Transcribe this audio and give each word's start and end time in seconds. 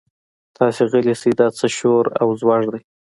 تاسې 0.57 0.81
غلي 0.91 1.13
شئ 1.21 1.31
دا 1.39 1.47
څه 1.57 1.67
شور 1.77 2.05
او 2.21 2.27
ځوږ 2.39 2.63
دی. 2.73 2.81